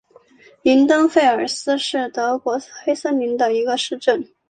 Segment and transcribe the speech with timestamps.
[0.63, 4.27] 林登费尔斯是德国黑森州的一个市镇。